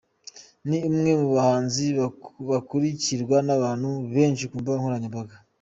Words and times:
Ni 0.67 0.77
umwe 0.89 1.11
mu 1.21 1.29
bahanzi 1.35 1.83
bakurukirwa 2.49 3.37
n’abantu 3.47 3.89
benshi 4.13 4.43
ku 4.49 4.55
mbuga 4.59 4.77
nkoranyambaga. 4.79 5.35